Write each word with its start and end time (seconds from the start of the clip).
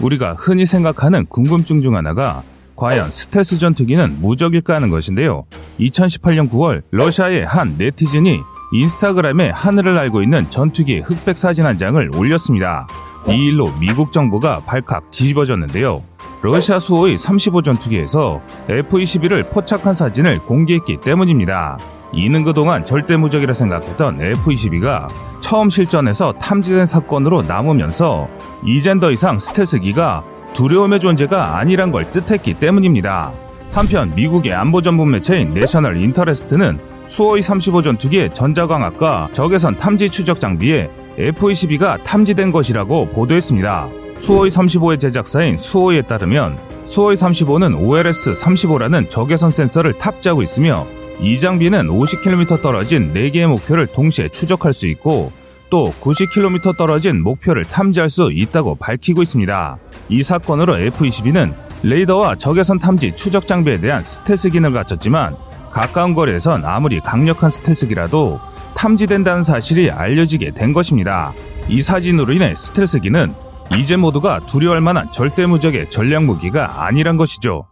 우리가 0.00 0.34
흔히 0.38 0.66
생각하는 0.66 1.26
궁금증 1.26 1.80
중 1.80 1.96
하나가 1.96 2.42
과연 2.76 3.10
스텔스 3.10 3.58
전투기는 3.58 4.20
무적일까 4.20 4.74
하는 4.74 4.88
것인데요. 4.88 5.44
2018년 5.78 6.50
9월 6.50 6.82
러시아의 6.90 7.44
한 7.44 7.74
네티즌이 7.76 8.40
인스타그램에 8.72 9.50
하늘을 9.50 9.94
날고 9.94 10.22
있는 10.22 10.48
전투기의 10.48 11.00
흑백 11.00 11.36
사진 11.36 11.66
한 11.66 11.76
장을 11.76 12.10
올렸습니다. 12.16 12.86
이 13.28 13.32
일로 13.32 13.70
미국 13.78 14.12
정부가 14.12 14.60
발칵 14.60 15.10
뒤집어졌는데요. 15.10 16.02
러시아 16.42 16.78
수호의 16.78 17.18
35 17.18 17.62
전투기에서 17.62 18.40
F-22를 18.68 19.50
포착한 19.50 19.92
사진을 19.92 20.38
공개했기 20.38 20.98
때문입니다. 21.00 21.78
이는 22.12 22.42
그동안 22.42 22.84
절대 22.84 23.16
무적이라 23.16 23.52
생각했던 23.52 24.20
F-22가 24.20 25.06
처음 25.40 25.70
실전에서 25.70 26.32
탐지된 26.34 26.86
사건으로 26.86 27.42
남으면서 27.42 28.28
이젠 28.64 29.00
더 29.00 29.10
이상 29.10 29.38
스텔스기가 29.38 30.24
두려움의 30.52 31.00
존재가 31.00 31.58
아니란 31.58 31.90
걸 31.92 32.10
뜻했기 32.10 32.54
때문입니다. 32.54 33.32
한편 33.72 34.12
미국의 34.14 34.52
안보 34.52 34.82
전문 34.82 35.12
매체인 35.12 35.54
내셔널 35.54 35.96
인터레스트는 35.96 36.80
수호이 37.06 37.42
35 37.42 37.82
전투기의 37.82 38.34
전자광학과 38.34 39.28
적외선 39.32 39.76
탐지 39.76 40.10
추적 40.10 40.40
장비에 40.40 40.90
F-22가 41.18 42.02
탐지된 42.02 42.52
것이라고 42.52 43.08
보도했습니다. 43.08 43.88
수호이 44.18 44.50
35의 44.50 45.00
제작사인 45.00 45.58
수호이에 45.58 46.02
따르면 46.02 46.58
수호이 46.84 47.16
35는 47.16 47.80
OLS-35라는 47.80 49.08
적외선 49.08 49.50
센서를 49.50 49.98
탑재하고 49.98 50.42
있으며 50.42 50.86
이 51.22 51.38
장비는 51.38 51.88
50km 51.88 52.62
떨어진 52.62 53.12
4개의 53.12 53.46
목표를 53.46 53.86
동시에 53.86 54.28
추적할 54.30 54.72
수 54.72 54.86
있고 54.86 55.32
또 55.68 55.92
90km 56.00 56.76
떨어진 56.78 57.22
목표를 57.22 57.64
탐지할 57.64 58.08
수 58.08 58.30
있다고 58.32 58.76
밝히고 58.76 59.22
있습니다. 59.22 59.78
이 60.08 60.22
사건으로 60.22 60.78
F-22는 60.78 61.54
레이더와 61.82 62.36
적외선 62.36 62.78
탐지 62.78 63.12
추적 63.14 63.46
장비에 63.46 63.80
대한 63.80 64.02
스텔스 64.02 64.50
기능을 64.50 64.72
갖췄지만 64.72 65.36
가까운 65.70 66.14
거리에선 66.14 66.64
아무리 66.64 67.00
강력한 67.00 67.50
스텔스기라도 67.50 68.40
탐지된다는 68.74 69.42
사실이 69.42 69.90
알려지게 69.90 70.52
된 70.52 70.72
것입니다. 70.72 71.34
이 71.68 71.82
사진으로 71.82 72.32
인해 72.32 72.54
스텔스기는 72.56 73.34
이제 73.76 73.96
모두가 73.96 74.46
두려워할 74.46 74.80
만한 74.80 75.12
절대 75.12 75.46
무적의 75.46 75.90
전략 75.90 76.24
무기가 76.24 76.86
아니란 76.86 77.16
것이죠. 77.18 77.66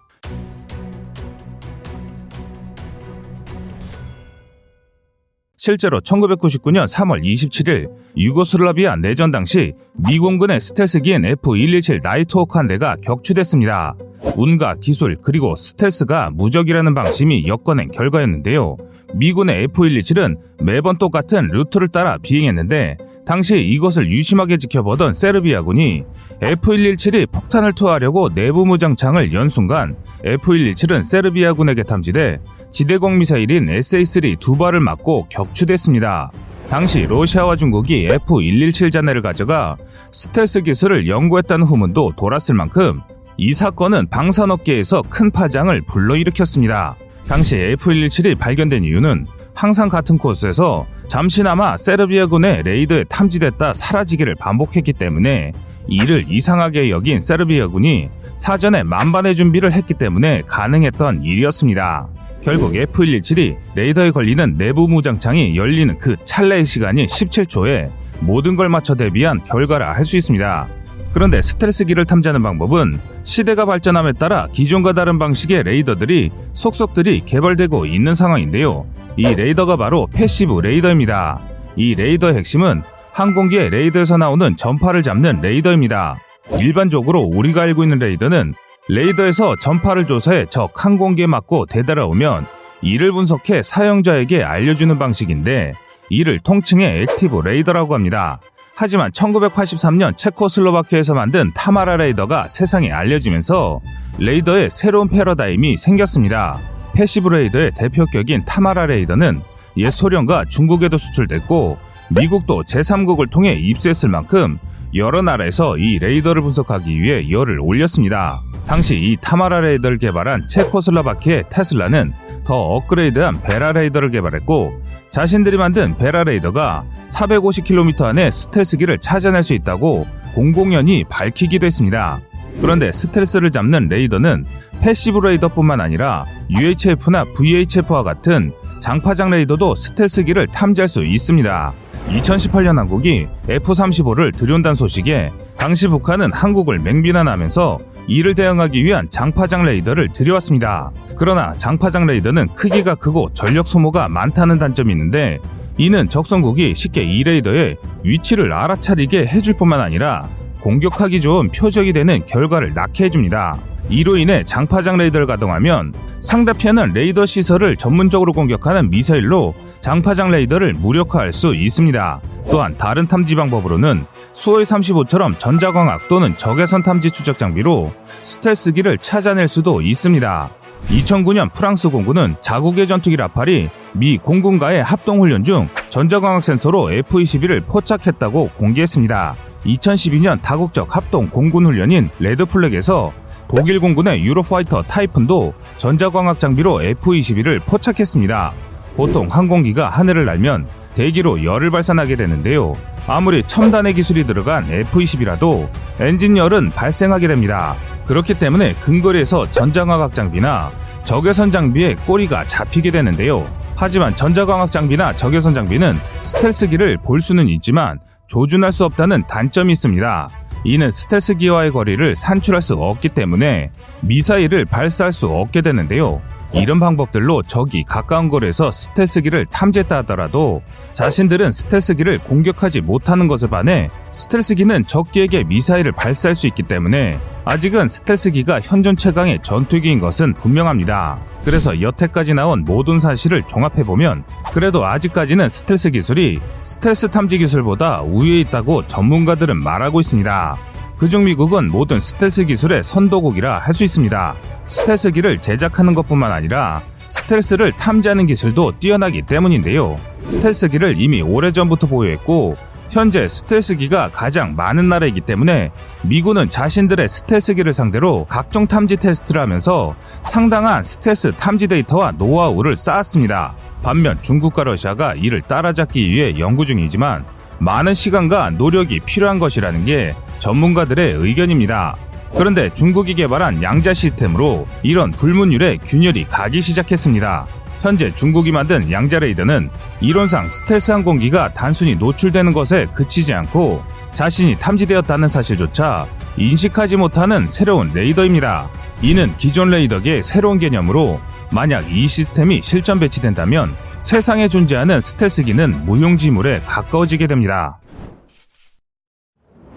실제로 5.68 6.00
1999년 6.00 6.88
3월 6.88 7.22
27일 7.22 7.90
유고슬라비아 8.16 8.96
내전 8.96 9.30
당시 9.30 9.74
미공군의 9.96 10.60
스텔스기인 10.60 11.26
F-127 11.26 12.02
나이트호크 12.02 12.56
한 12.56 12.66
대가 12.66 12.96
격추됐습니다. 13.02 13.94
운과 14.34 14.76
기술 14.80 15.14
그리고 15.20 15.56
스텔스가 15.56 16.30
무적이라는 16.30 16.94
방심이 16.94 17.46
엮어낸 17.46 17.90
결과였는데요. 17.90 18.78
미군의 19.12 19.64
F-127은 19.64 20.38
매번 20.62 20.96
똑같은 20.96 21.48
루트를 21.48 21.88
따라 21.88 22.16
비행했는데 22.16 22.96
당시 23.28 23.60
이것을 23.60 24.10
유심하게 24.10 24.56
지켜보던 24.56 25.12
세르비아군이 25.12 26.02
F-117이 26.40 27.30
폭탄을 27.30 27.74
투하하려고 27.74 28.32
내부 28.32 28.64
무장창을 28.64 29.34
연 29.34 29.50
순간 29.50 29.96
F-117은 30.24 31.02
세르비아군에게 31.04 31.82
탐지돼 31.82 32.38
지대공 32.70 33.18
미사일인 33.18 33.66
SA-3 33.66 34.40
두 34.40 34.56
발을 34.56 34.80
맞고 34.80 35.26
격추됐습니다. 35.28 36.32
당시 36.70 37.02
러시아와 37.02 37.56
중국이 37.56 38.06
F-117 38.06 38.90
잔해를 38.90 39.20
가져가 39.20 39.76
스텔스 40.10 40.62
기술을 40.62 41.06
연구했다는 41.06 41.66
후문도 41.66 42.14
돌았을 42.16 42.54
만큼 42.54 43.02
이 43.36 43.52
사건은 43.52 44.08
방산업계에서 44.08 45.02
큰 45.10 45.30
파장을 45.30 45.78
불러일으켰습니다. 45.82 46.96
당시 47.26 47.56
F-117이 47.56 48.38
발견된 48.38 48.84
이유는 48.84 49.26
항상 49.54 49.90
같은 49.90 50.16
코스에서 50.16 50.86
잠시나마 51.08 51.76
세르비아군의 51.76 52.62
레이더에 52.64 53.04
탐지됐다 53.04 53.74
사라지기를 53.74 54.34
반복했기 54.34 54.92
때문에 54.92 55.52
이를 55.88 56.26
이상하게 56.28 56.90
여긴 56.90 57.22
세르비아군이 57.22 58.10
사전에 58.36 58.82
만반의 58.82 59.34
준비를 59.34 59.72
했기 59.72 59.94
때문에 59.94 60.42
가능했던 60.46 61.24
일이었습니다. 61.24 62.08
결국 62.44 62.76
F-117이 62.76 63.56
레이더에 63.74 64.10
걸리는 64.10 64.56
내부 64.58 64.86
무장창이 64.86 65.56
열리는 65.56 65.98
그 65.98 66.16
찰나의 66.24 66.64
시간이 66.66 67.06
17초에 67.06 67.90
모든 68.20 68.54
걸 68.56 68.68
맞춰 68.68 68.94
대비한 68.94 69.40
결과라 69.44 69.94
할 69.94 70.04
수 70.04 70.16
있습니다. 70.16 70.68
그런데 71.14 71.40
스텔스기를 71.40 72.04
탐지하는 72.04 72.42
방법은 72.42 73.00
시대가 73.24 73.64
발전함에 73.64 74.12
따라 74.12 74.46
기존과 74.52 74.92
다른 74.92 75.18
방식의 75.18 75.62
레이더들이 75.64 76.30
속속들이 76.52 77.22
개발되고 77.24 77.86
있는 77.86 78.14
상황인데요. 78.14 78.86
이 79.18 79.34
레이더가 79.34 79.76
바로 79.76 80.06
passive 80.06 80.60
레이더입니다. 80.60 81.40
이 81.74 81.96
레이더의 81.96 82.36
핵심은 82.36 82.82
항공기의 83.12 83.70
레이더에서 83.70 84.16
나오는 84.16 84.56
전파를 84.56 85.02
잡는 85.02 85.40
레이더입니다. 85.42 86.20
일반적으로 86.60 87.22
우리가 87.22 87.62
알고 87.62 87.82
있는 87.82 87.98
레이더는 87.98 88.54
레이더에서 88.88 89.56
전파를 89.56 90.06
조사해 90.06 90.46
적 90.46 90.70
항공기에 90.84 91.26
맞고 91.26 91.66
되돌아오면 91.66 92.46
이를 92.80 93.10
분석해 93.10 93.64
사용자에게 93.64 94.44
알려주는 94.44 94.96
방식인데 95.00 95.72
이를 96.10 96.38
통칭해 96.38 97.02
active 97.02 97.40
레이더라고 97.40 97.94
합니다. 97.94 98.40
하지만 98.76 99.10
1983년 99.10 100.16
체코슬로바키아에서 100.16 101.14
만든 101.14 101.50
타마라 101.54 101.96
레이더가 101.96 102.46
세상에 102.46 102.92
알려지면서 102.92 103.80
레이더의 104.18 104.70
새로운 104.70 105.08
패러다임이 105.08 105.76
생겼습니다. 105.76 106.77
passive 106.94 107.28
레이더의 107.28 107.72
대표격인 107.76 108.44
타마라 108.44 108.86
레이더는 108.86 109.40
옛 109.78 109.90
소련과 109.90 110.46
중국에도 110.46 110.96
수출됐고 110.96 111.78
미국도 112.10 112.64
제3국을 112.64 113.30
통해 113.30 113.54
입수했을 113.54 114.08
만큼 114.08 114.58
여러 114.94 115.20
나라에서 115.22 115.76
이 115.76 115.98
레이더를 115.98 116.42
분석하기 116.42 117.00
위해 117.00 117.30
열을 117.30 117.60
올렸습니다. 117.60 118.42
당시 118.66 118.96
이 118.96 119.16
타마라 119.20 119.60
레이더를 119.60 119.98
개발한 119.98 120.48
체코슬로바키아의 120.48 121.44
테슬라는 121.50 122.12
더 122.44 122.54
업그레이드한 122.54 123.42
베라 123.42 123.72
레이더를 123.72 124.10
개발했고 124.10 124.82
자신들이 125.10 125.56
만든 125.56 125.96
베라 125.96 126.24
레이더가 126.24 126.84
450km 127.10 128.02
안에 128.02 128.30
스텔스기를 128.30 128.98
찾아낼 128.98 129.42
수 129.42 129.54
있다고 129.54 130.06
공공연히 130.34 131.04
밝히기도 131.08 131.66
했습니다. 131.66 132.20
그런데 132.60 132.90
스텔스를 132.92 133.50
잡는 133.50 133.88
레이더는 133.88 134.44
passive 134.80 135.20
레이더뿐만 135.20 135.80
아니라 135.80 136.26
UHF나 136.50 137.24
VHF와 137.34 138.02
같은 138.02 138.52
장파장 138.80 139.30
레이더도 139.30 139.74
스텔스기를 139.74 140.48
탐지할 140.48 140.88
수 140.88 141.04
있습니다. 141.04 141.72
2018년 142.08 142.76
한국이 142.76 143.26
F-35를 143.48 144.36
들여온다는 144.36 144.76
소식에 144.76 145.30
당시 145.56 145.88
북한은 145.88 146.32
한국을 146.32 146.78
맹비난하면서 146.78 147.80
이를 148.06 148.34
대응하기 148.34 148.82
위한 148.82 149.10
장파장 149.10 149.64
레이더를 149.64 150.08
들여왔습니다. 150.14 150.90
그러나 151.16 151.52
장파장 151.58 152.06
레이더는 152.06 152.48
크기가 152.54 152.94
크고 152.94 153.30
전력 153.34 153.68
소모가 153.68 154.08
많다는 154.08 154.58
단점이 154.58 154.92
있는데 154.92 155.38
이는 155.76 156.08
적성국이 156.08 156.74
쉽게 156.74 157.02
이 157.02 157.22
레이더의 157.22 157.76
위치를 158.04 158.52
알아차리게 158.52 159.26
해줄 159.26 159.54
뿐만 159.54 159.80
아니라 159.80 160.28
공격하기 160.60 161.20
좋은 161.20 161.48
표적이 161.48 161.92
되는 161.92 162.24
결과를 162.26 162.74
낳게 162.74 163.04
해줍니다. 163.04 163.58
이로 163.88 164.16
인해 164.16 164.44
장파장 164.44 164.98
레이더를 164.98 165.26
가동하면 165.26 165.94
상대편은 166.20 166.92
레이더 166.92 167.24
시설을 167.24 167.76
전문적으로 167.76 168.32
공격하는 168.32 168.90
미사일로 168.90 169.54
장파장 169.80 170.30
레이더를 170.30 170.74
무력화할 170.74 171.32
수 171.32 171.54
있습니다. 171.54 172.20
또한 172.50 172.76
다른 172.76 173.06
탐지 173.06 173.34
방법으로는 173.34 174.04
수호의 174.32 174.66
35처럼 174.66 175.38
전자광학 175.38 176.08
또는 176.08 176.36
적외선 176.36 176.82
탐지 176.82 177.10
추적 177.10 177.38
장비로 177.38 177.92
스텔스기를 178.22 178.98
찾아낼 178.98 179.48
수도 179.48 179.80
있습니다. 179.80 180.50
2009년 180.88 181.52
프랑스 181.52 181.88
공군은 181.88 182.36
자국의 182.40 182.86
전투기 182.86 183.16
라팔이 183.16 183.68
미 183.94 184.18
공군과의 184.18 184.82
합동훈련 184.82 185.44
중 185.44 185.68
전자광학 185.90 186.44
센서로 186.44 186.92
F-22를 186.92 187.66
포착했다고 187.66 188.50
공개했습니다. 188.56 189.36
2012년 189.68 190.40
다국적 190.42 190.96
합동 190.96 191.28
공군 191.28 191.66
훈련인 191.66 192.10
레드플렉에서 192.18 193.12
독일 193.48 193.80
공군의 193.80 194.24
유로파이터 194.24 194.82
타이푼도 194.82 195.54
전자광학 195.78 196.38
장비로 196.38 196.82
F-22를 196.82 197.64
포착했습니다. 197.64 198.52
보통 198.96 199.28
항공기가 199.30 199.88
하늘을 199.88 200.24
날면 200.24 200.66
대기로 200.94 201.44
열을 201.44 201.70
발산하게 201.70 202.16
되는데요. 202.16 202.74
아무리 203.06 203.42
첨단의 203.46 203.94
기술이 203.94 204.26
들어간 204.26 204.70
F-22라도 204.70 205.70
엔진 205.98 206.36
열은 206.36 206.70
발생하게 206.70 207.28
됩니다. 207.28 207.76
그렇기 208.06 208.38
때문에 208.38 208.74
근거리에서 208.80 209.50
전자광학 209.50 210.12
장비나 210.12 210.70
적외선 211.04 211.50
장비에 211.50 211.94
꼬리가 212.06 212.46
잡히게 212.46 212.90
되는데요. 212.90 213.46
하지만 213.76 214.14
전자광학 214.14 214.70
장비나 214.70 215.14
적외선 215.16 215.54
장비는 215.54 215.96
스텔스기를 216.22 216.98
볼 216.98 217.20
수는 217.20 217.48
있지만 217.48 217.98
조준할 218.28 218.70
수 218.72 218.84
없다는 218.84 219.26
단점이 219.26 219.72
있습니다. 219.72 220.30
이는 220.64 220.90
스텔스 220.90 221.34
기어와의 221.36 221.72
거리를 221.72 222.14
산출할 222.14 222.62
수 222.62 222.74
없기 222.74 223.10
때문에 223.10 223.70
미사일을 224.02 224.64
발사할 224.64 225.12
수 225.12 225.28
없게 225.28 225.62
되는데요. 225.62 226.20
이런 226.52 226.80
방법들로 226.80 227.42
적이 227.42 227.84
가까운 227.84 228.28
거리에서 228.30 228.70
스텔스기를 228.70 229.46
탐지했다 229.46 229.98
하더라도 229.98 230.62
자신들은 230.94 231.52
스텔스기를 231.52 232.20
공격하지 232.20 232.80
못하는 232.80 233.28
것에 233.28 233.48
반해 233.48 233.90
스텔스기는 234.12 234.86
적기에게 234.86 235.44
미사일을 235.44 235.92
발사할 235.92 236.34
수 236.34 236.46
있기 236.46 236.62
때문에 236.62 237.18
아직은 237.48 237.88
스텔스기가 237.88 238.60
현존 238.60 238.94
최강의 238.94 239.38
전투기인 239.40 240.00
것은 240.00 240.34
분명합니다. 240.34 241.18
그래서 241.46 241.80
여태까지 241.80 242.34
나온 242.34 242.62
모든 242.62 243.00
사실을 243.00 243.42
종합해보면 243.44 244.24
그래도 244.52 244.84
아직까지는 244.84 245.48
스텔스 245.48 245.92
기술이 245.92 246.40
스텔스 246.62 247.08
탐지 247.08 247.38
기술보다 247.38 248.02
우위에 248.02 248.40
있다고 248.40 248.86
전문가들은 248.86 249.56
말하고 249.56 250.00
있습니다. 250.00 250.58
그중 250.98 251.24
미국은 251.24 251.70
모든 251.70 252.00
스텔스 252.00 252.44
기술의 252.44 252.82
선도국이라 252.82 253.56
할 253.60 253.72
수 253.72 253.82
있습니다. 253.82 254.34
스텔스기를 254.66 255.40
제작하는 255.40 255.94
것뿐만 255.94 256.30
아니라 256.30 256.82
스텔스를 257.06 257.72
탐지하는 257.78 258.26
기술도 258.26 258.78
뛰어나기 258.78 259.22
때문인데요. 259.22 259.98
스텔스기를 260.24 261.00
이미 261.00 261.22
오래전부터 261.22 261.86
보유했고 261.86 262.58
현재 262.90 263.28
스텔스기가 263.28 264.10
가장 264.12 264.56
많은 264.56 264.88
나라이기 264.88 265.20
때문에 265.20 265.70
미군은 266.02 266.48
자신들의 266.48 267.08
스텔스기를 267.08 267.72
상대로 267.72 268.24
각종 268.24 268.66
탐지 268.66 268.96
테스트를 268.96 269.40
하면서 269.40 269.94
상당한 270.24 270.82
스텔스 270.82 271.34
탐지 271.36 271.66
데이터와 271.66 272.12
노하우를 272.12 272.76
쌓았습니다. 272.76 273.54
반면 273.82 274.18
중국과 274.22 274.64
러시아가 274.64 275.14
이를 275.14 275.42
따라잡기 275.42 276.10
위해 276.10 276.38
연구 276.38 276.64
중이지만 276.64 277.24
많은 277.58 277.92
시간과 277.92 278.50
노력이 278.50 279.00
필요한 279.00 279.38
것이라는 279.38 279.84
게 279.84 280.14
전문가들의 280.38 281.12
의견입니다. 281.12 281.96
그런데 282.36 282.72
중국이 282.72 283.14
개발한 283.14 283.62
양자 283.62 283.92
시스템으로 283.94 284.66
이런 284.82 285.10
불문율에 285.10 285.78
균열이 285.78 286.26
가기 286.28 286.60
시작했습니다. 286.60 287.46
현재 287.80 288.12
중국이 288.12 288.50
만든 288.50 288.90
양자 288.90 289.20
레이더는 289.20 289.70
이론상 290.00 290.48
스텔스 290.48 290.92
항공기가 290.92 291.52
단순히 291.54 291.94
노출되는 291.94 292.52
것에 292.52 292.86
그치지 292.92 293.32
않고 293.34 293.82
자신이 294.12 294.58
탐지되었다는 294.58 295.28
사실조차 295.28 296.06
인식하지 296.36 296.96
못하는 296.96 297.48
새로운 297.50 297.92
레이더입니다. 297.94 298.68
이는 299.02 299.36
기존 299.36 299.70
레이더의 299.70 300.22
새로운 300.24 300.58
개념으로 300.58 301.20
만약 301.52 301.90
이 301.90 302.06
시스템이 302.06 302.62
실전 302.62 302.98
배치된다면 302.98 303.74
세상에 304.00 304.48
존재하는 304.48 305.00
스텔스기는 305.00 305.84
무용지물에 305.86 306.60
가까워지게 306.66 307.26
됩니다. 307.26 307.80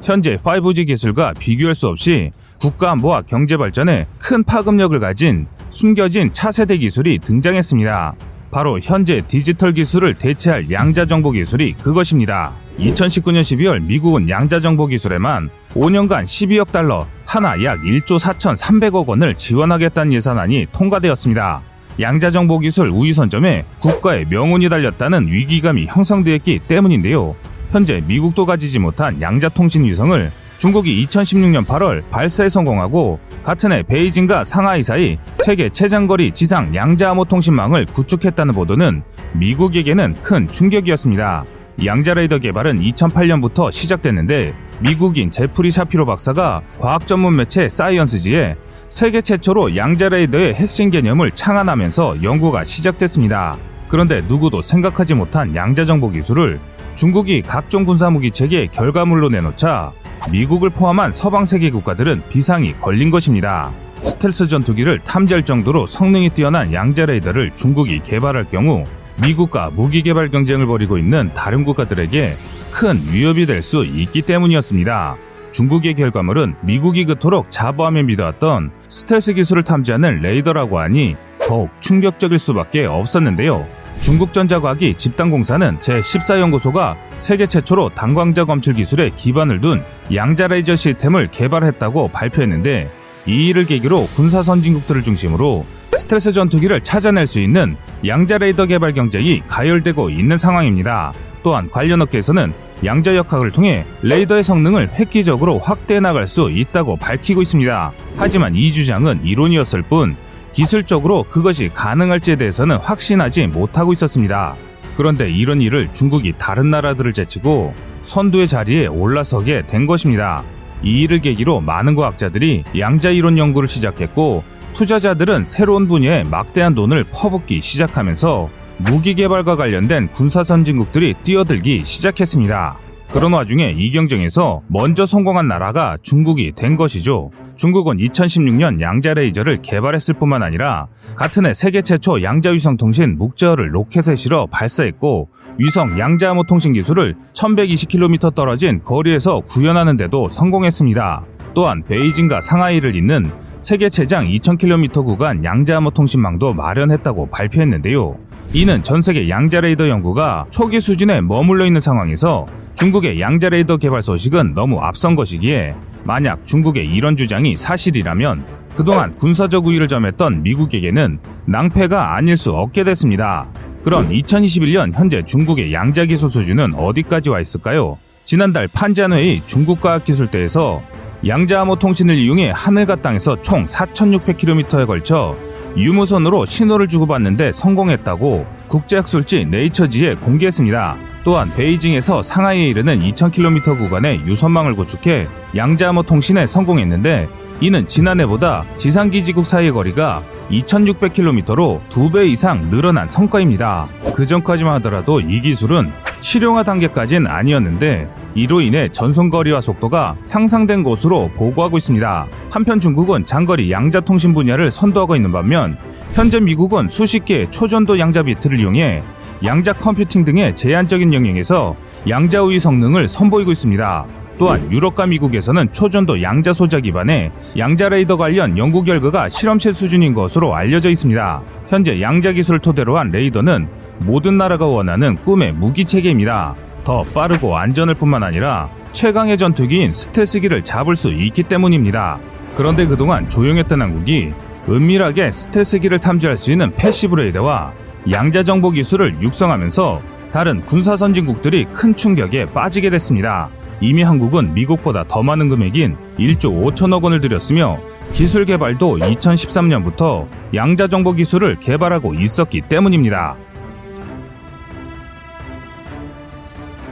현재 0.01 0.37
5G 0.37 0.87
기술과 0.87 1.33
비교할 1.33 1.75
수 1.75 1.87
없이 1.87 2.31
국가 2.59 2.91
안보와 2.91 3.23
경제 3.23 3.57
발전에 3.57 4.07
큰 4.17 4.43
파급력을 4.43 4.99
가진 4.99 5.47
숨겨진 5.71 6.31
차세대 6.31 6.77
기술이 6.77 7.19
등장했습니다. 7.19 8.13
바로 8.51 8.79
현재 8.81 9.21
디지털 9.27 9.73
기술을 9.73 10.13
대체할 10.13 10.69
양자 10.69 11.05
정보 11.05 11.31
기술이 11.31 11.73
그것입니다. 11.81 12.51
2019년 12.77 13.41
12월 13.41 13.81
미국은 13.81 14.29
양자 14.29 14.59
정보 14.59 14.87
기술에만 14.87 15.49
5년간 15.73 16.25
12억 16.25 16.71
달러, 16.71 17.07
하나 17.25 17.63
약 17.63 17.79
1조 17.79 18.19
4,300억 18.19 19.07
원을 19.07 19.35
지원하겠다는 19.35 20.11
예산안이 20.13 20.67
통과되었습니다. 20.73 21.61
양자 22.01 22.31
정보 22.31 22.59
기술 22.59 22.89
우위 22.89 23.13
선점에 23.13 23.65
국가의 23.79 24.25
명운이 24.29 24.67
달렸다는 24.67 25.27
위기감이 25.27 25.85
형성되었기 25.87 26.59
때문인데요. 26.67 27.35
현재 27.71 28.03
미국도 28.05 28.45
가지지 28.45 28.79
못한 28.79 29.21
양자통신 29.21 29.85
위성을 29.85 30.31
중국이 30.61 31.03
2016년 31.07 31.65
8월 31.65 32.07
발사에 32.11 32.47
성공하고 32.47 33.19
같은 33.41 33.71
해 33.71 33.81
베이징과 33.81 34.43
상하이 34.43 34.83
사이 34.83 35.17
세계 35.43 35.69
최장거리 35.69 36.33
지상 36.33 36.75
양자암호 36.75 37.25
통신망을 37.25 37.87
구축했다는 37.87 38.53
보도는 38.53 39.01
미국에게는 39.33 40.17
큰 40.21 40.47
충격이었습니다. 40.47 41.45
양자레이더 41.83 42.37
개발은 42.37 42.79
2008년부터 42.79 43.71
시작됐는데 43.71 44.53
미국인 44.81 45.31
제프리 45.31 45.71
샤피로 45.71 46.05
박사가 46.05 46.61
과학 46.79 47.07
전문 47.07 47.37
매체 47.37 47.67
사이언스지에 47.67 48.55
세계 48.89 49.23
최초로 49.23 49.75
양자레이더의 49.75 50.53
핵심 50.53 50.91
개념을 50.91 51.31
창안하면서 51.31 52.21
연구가 52.21 52.65
시작됐습니다. 52.65 53.57
그런데 53.89 54.21
누구도 54.27 54.61
생각하지 54.61 55.15
못한 55.15 55.55
양자정보 55.55 56.11
기술을 56.11 56.59
중국이 56.93 57.41
각종 57.41 57.83
군사무기 57.83 58.29
체계 58.29 58.67
결과물로 58.67 59.29
내놓자 59.29 59.93
미국을 60.29 60.69
포함한 60.69 61.11
서방 61.11 61.45
세계 61.45 61.71
국가들은 61.71 62.23
비상이 62.29 62.75
걸린 62.79 63.09
것입니다. 63.09 63.71
스텔스 64.01 64.47
전투기를 64.47 64.99
탐지할 64.99 65.43
정도로 65.43 65.87
성능이 65.87 66.29
뛰어난 66.29 66.73
양자 66.73 67.05
레이더를 67.05 67.51
중국이 67.55 68.01
개발할 68.03 68.45
경우 68.49 68.85
미국과 69.21 69.71
무기 69.75 70.01
개발 70.01 70.29
경쟁을 70.29 70.65
벌이고 70.65 70.97
있는 70.97 71.31
다른 71.33 71.63
국가들에게 71.63 72.35
큰 72.71 72.95
위협이 73.11 73.45
될 73.45 73.61
수 73.61 73.83
있기 73.83 74.21
때문이었습니다. 74.23 75.17
중국의 75.51 75.95
결과물은 75.95 76.55
미국이 76.61 77.03
그토록 77.05 77.51
자부하며 77.51 78.03
믿어왔던 78.03 78.71
스텔스 78.87 79.33
기술을 79.33 79.63
탐지하는 79.63 80.21
레이더라고 80.21 80.79
하니 80.79 81.15
더욱 81.45 81.69
충격적일 81.81 82.39
수밖에 82.39 82.85
없었는데요. 82.85 83.67
중국전자과학이 83.99 84.95
집단공사는 84.95 85.79
제14연구소가 85.79 86.95
세계 87.17 87.45
최초로 87.45 87.89
단광자 87.89 88.45
검출 88.45 88.73
기술에 88.73 89.11
기반을 89.15 89.61
둔 89.61 89.83
양자 90.13 90.47
레이저 90.47 90.75
시스템을 90.75 91.29
개발했다고 91.31 92.07
발표했는데 92.07 92.89
이 93.27 93.49
일을 93.49 93.65
계기로 93.65 94.07
군사 94.15 94.41
선진국들을 94.41 95.03
중심으로 95.03 95.65
스트레스 95.93 96.31
전투기를 96.31 96.81
찾아낼 96.81 97.27
수 97.27 97.39
있는 97.39 97.75
양자 98.05 98.39
레이더 98.39 98.65
개발 98.65 98.93
경쟁이 98.93 99.43
가열되고 99.47 100.09
있는 100.09 100.37
상황입니다. 100.37 101.13
또한 101.43 101.69
관련 101.69 102.01
업계에서는 102.01 102.53
양자 102.83 103.15
역학을 103.15 103.51
통해 103.51 103.85
레이더의 104.01 104.43
성능을 104.43 104.91
획기적으로 104.95 105.59
확대해 105.59 105.99
나갈 105.99 106.27
수 106.27 106.49
있다고 106.49 106.95
밝히고 106.97 107.41
있습니다. 107.41 107.91
하지만 108.17 108.55
이 108.55 108.71
주장은 108.71 109.21
이론이었을 109.23 109.83
뿐 109.83 110.15
기술적으로 110.53 111.23
그것이 111.29 111.69
가능할지에 111.73 112.35
대해서는 112.35 112.77
확신하지 112.77 113.47
못하고 113.47 113.93
있었습니다. 113.93 114.55
그런데 114.97 115.31
이런 115.31 115.61
일을 115.61 115.89
중국이 115.93 116.33
다른 116.37 116.69
나라들을 116.69 117.13
제치고 117.13 117.73
선두의 118.03 118.47
자리에 118.47 118.87
올라서게 118.87 119.67
된 119.67 119.87
것입니다. 119.87 120.43
이 120.83 121.01
일을 121.01 121.19
계기로 121.19 121.61
많은 121.61 121.95
과학자들이 121.95 122.63
양자 122.77 123.11
이론 123.11 123.37
연구를 123.37 123.69
시작했고 123.69 124.43
투자자들은 124.73 125.45
새로운 125.47 125.87
분야에 125.87 126.23
막대한 126.23 126.75
돈을 126.75 127.05
퍼붓기 127.11 127.61
시작하면서 127.61 128.49
무기 128.77 129.13
개발과 129.13 129.55
관련된 129.55 130.11
군사 130.11 130.43
선진국들이 130.43 131.13
뛰어들기 131.23 131.83
시작했습니다. 131.83 132.77
그런 133.11 133.33
와중에 133.33 133.75
이 133.77 133.91
경쟁에서 133.91 134.61
먼저 134.67 135.05
성공한 135.05 135.47
나라가 135.47 135.97
중국이 136.01 136.53
된 136.55 136.77
것이죠. 136.77 137.29
중국은 137.55 137.97
2016년 137.97 138.81
양자 138.81 139.13
레이저를 139.13 139.61
개발했을 139.61 140.15
뿐만 140.15 140.43
아니라 140.43 140.87
같은 141.15 141.45
해 141.45 141.53
세계 141.53 141.81
최초 141.81 142.23
양자 142.23 142.51
위성 142.51 142.77
통신 142.77 143.17
묵저를 143.17 143.73
로켓에 143.73 144.15
실어 144.15 144.47
발사했고 144.47 145.29
위성 145.57 145.99
양자 145.99 146.31
암호 146.31 146.43
통신 146.43 146.73
기술을 146.73 147.15
1120km 147.33 148.33
떨어진 148.33 148.81
거리에서 148.83 149.41
구현하는 149.41 149.97
데도 149.97 150.29
성공했습니다. 150.29 151.23
또한 151.53 151.83
베이징과 151.83 152.41
상하이를 152.41 152.95
잇는 152.95 153.31
세계 153.59 153.89
최장 153.89 154.25
2000km 154.25 155.05
구간 155.05 155.43
양자 155.43 155.77
암호 155.77 155.91
통신망도 155.91 156.53
마련했다고 156.53 157.29
발표했는데요. 157.29 158.17
이는 158.53 158.83
전 158.83 159.01
세계 159.01 159.29
양자 159.29 159.61
레이더 159.61 159.87
연구가 159.87 160.45
초기 160.49 160.79
수준에 160.79 161.21
머물러 161.21 161.65
있는 161.65 161.79
상황에서 161.79 162.47
중국의 162.75 163.21
양자 163.21 163.49
레이더 163.49 163.77
개발 163.77 164.01
소식은 164.01 164.53
너무 164.55 164.79
앞선 164.79 165.15
것이기에 165.15 165.75
만약 166.03 166.45
중국의 166.45 166.85
이런 166.85 167.15
주장이 167.15 167.57
사실이라면 167.57 168.45
그동안 168.75 169.15
군사적 169.17 169.67
우위를 169.67 169.87
점했던 169.87 170.43
미국에게는 170.43 171.19
낭패가 171.45 172.15
아닐 172.15 172.37
수 172.37 172.51
없게 172.51 172.83
됐습니다. 172.83 173.47
그럼 173.83 174.09
2021년 174.09 174.93
현재 174.93 175.23
중국의 175.23 175.73
양자 175.73 176.05
기술 176.05 176.29
수준은 176.29 176.75
어디까지 176.75 177.29
와 177.29 177.39
있을까요? 177.41 177.97
지난달 178.23 178.67
판잔회의 178.67 179.41
중국과학기술대에서 179.45 180.81
양자암호 181.25 181.75
통신을 181.75 182.17
이용해 182.17 182.51
하늘과 182.55 182.95
땅에서 182.97 183.41
총 183.43 183.65
4,600km에 183.65 184.87
걸쳐 184.87 185.37
유무선으로 185.77 186.45
신호를 186.45 186.87
주고받는데 186.87 187.51
성공했다고 187.53 188.47
국제학술지 188.67 189.45
네이처지에 189.45 190.15
공개했습니다. 190.15 190.97
또한 191.23 191.51
베이징에서 191.51 192.23
상하이에 192.23 192.69
이르는 192.69 193.01
2,000km 193.01 193.77
구간의 193.77 194.21
유선망을 194.25 194.75
구축해 194.75 195.27
양자암호 195.55 196.03
통신에 196.03 196.47
성공했는데 196.47 197.29
이는 197.61 197.87
지난해보다 197.87 198.65
지상기지국 198.77 199.45
사이의 199.45 199.71
거리가 199.73 200.23
2600km로 200.51 201.81
2배 201.89 202.29
이상 202.29 202.69
늘어난 202.69 203.09
성과입니다. 203.09 203.87
그 204.13 204.25
전까지만 204.25 204.75
하더라도 204.75 205.19
이 205.21 205.41
기술은 205.41 205.91
실용화 206.19 206.63
단계까지는 206.63 207.27
아니었는데 207.27 208.09
이로 208.35 208.61
인해 208.61 208.89
전송거리와 208.89 209.61
속도가 209.61 210.15
향상된 210.29 210.83
것으로 210.83 211.31
보고하고 211.35 211.77
있습니다. 211.77 212.27
한편 212.51 212.79
중국은 212.79 213.25
장거리 213.25 213.71
양자통신 213.71 214.33
분야를 214.33 214.71
선도하고 214.71 215.15
있는 215.15 215.31
반면 215.31 215.77
현재 216.13 216.39
미국은 216.39 216.89
수십 216.89 217.25
개의 217.25 217.49
초전도 217.49 217.99
양자 217.99 218.23
비트를 218.23 218.59
이용해 218.59 219.03
양자 219.43 219.73
컴퓨팅 219.73 220.23
등의 220.23 220.55
제한적인 220.55 221.13
영역에서 221.13 221.75
양자 222.07 222.43
우위 222.43 222.59
성능을 222.59 223.07
선보이고 223.07 223.51
있습니다. 223.51 224.20
또한 224.41 224.71
유럽과 224.71 225.05
미국에서는 225.05 225.71
초전도 225.71 226.23
양자 226.23 226.51
소자 226.53 226.79
기반의 226.79 227.31
양자 227.59 227.89
레이더 227.89 228.17
관련 228.17 228.57
연구 228.57 228.83
결과가 228.83 229.29
실험실 229.29 229.75
수준인 229.75 230.15
것으로 230.15 230.55
알려져 230.55 230.89
있습니다. 230.89 231.43
현재 231.69 232.01
양자 232.01 232.31
기술을 232.31 232.57
토대로 232.57 232.97
한 232.97 233.11
레이더는 233.11 233.67
모든 233.99 234.39
나라가 234.39 234.65
원하는 234.65 235.15
꿈의 235.17 235.53
무기 235.53 235.85
체계입니다. 235.85 236.55
더 236.83 237.03
빠르고 237.03 237.55
안전할 237.55 237.93
뿐만 237.93 238.23
아니라 238.23 238.71
최강의 238.93 239.37
전투기인 239.37 239.93
스텔스기를 239.93 240.63
잡을 240.63 240.95
수 240.95 241.11
있기 241.11 241.43
때문입니다. 241.43 242.17
그런데 242.57 242.87
그동안 242.87 243.29
조용했던 243.29 243.79
한국이 243.79 244.33
은밀하게 244.67 245.33
스텔스기를 245.33 245.99
탐지할 245.99 246.35
수 246.37 246.51
있는 246.51 246.73
passive 246.73 247.13
레이더와 247.13 247.73
양자 248.09 248.41
정보 248.41 248.71
기술을 248.71 249.21
육성하면서 249.21 250.01
다른 250.31 250.61
군사 250.65 250.97
선진국들이 250.97 251.65
큰 251.73 251.95
충격에 251.95 252.47
빠지게 252.47 252.89
됐습니다. 252.89 253.51
이미 253.81 254.03
한국은 254.03 254.53
미국보다 254.53 255.03
더 255.07 255.23
많은 255.23 255.49
금액인 255.49 255.97
1조 256.17 256.73
5천억 256.73 257.03
원을 257.03 257.19
들였으며 257.19 257.79
기술 258.13 258.45
개발도 258.45 258.99
2013년부터 258.99 260.27
양자 260.53 260.87
정보 260.87 261.13
기술을 261.13 261.59
개발하고 261.59 262.13
있었기 262.13 262.61
때문입니다. 262.69 263.35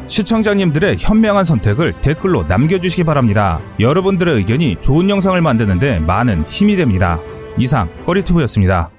시청자님들의 0.08 0.98
현명한 1.00 1.44
선택을 1.44 2.02
댓글로 2.02 2.44
남겨주시기 2.48 3.04
바랍니다. 3.04 3.62
여러분들의 3.80 4.36
의견이 4.38 4.78
좋은 4.82 5.08
영상을 5.10 5.40
만드는데 5.40 6.00
많은 6.00 6.44
힘이 6.46 6.76
됩니다. 6.76 7.20
이상 7.60 7.90
꺼리튜브였습니다. 8.06 8.90